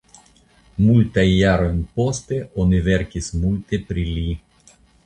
[0.85, 4.29] Multajn jarojn poste oni verkis multe pri li.